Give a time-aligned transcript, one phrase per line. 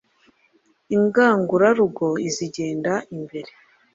[0.95, 3.51] ingangurarugo azigenda imbere